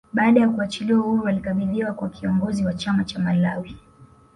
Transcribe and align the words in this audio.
Baada 0.13 0.41
ya 0.41 0.49
kuachiliwa 0.49 1.01
huru 1.03 1.23
walikabidhiwa 1.23 1.93
kwa 1.93 2.09
kiongozi 2.09 2.65
wa 2.65 2.73
chama 2.73 3.03
cha 3.03 3.19
Malawi 3.19 3.77